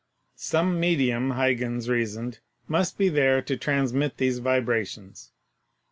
[0.33, 5.31] Some medium, Huygens reasoned, must be there to transmit these vibrations.